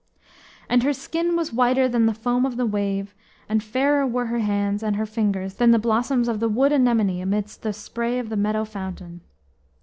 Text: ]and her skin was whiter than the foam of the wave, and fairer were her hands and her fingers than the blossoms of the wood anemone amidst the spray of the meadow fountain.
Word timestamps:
]and 0.67 0.81
her 0.81 0.93
skin 0.93 1.35
was 1.35 1.53
whiter 1.53 1.87
than 1.87 2.07
the 2.07 2.13
foam 2.15 2.43
of 2.43 2.57
the 2.57 2.65
wave, 2.65 3.13
and 3.47 3.61
fairer 3.61 4.03
were 4.07 4.25
her 4.25 4.39
hands 4.39 4.81
and 4.81 4.95
her 4.95 5.05
fingers 5.05 5.53
than 5.53 5.69
the 5.69 5.77
blossoms 5.77 6.27
of 6.27 6.39
the 6.39 6.49
wood 6.49 6.71
anemone 6.71 7.21
amidst 7.21 7.61
the 7.61 7.71
spray 7.71 8.17
of 8.17 8.29
the 8.29 8.35
meadow 8.35 8.65
fountain. 8.65 9.21